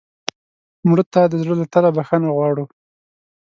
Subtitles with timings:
[0.89, 2.65] مړه ته د زړه له تله بښنه غواړو